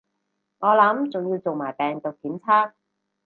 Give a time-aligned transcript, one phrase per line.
[0.57, 2.71] 我諗仲要做埋病毒檢測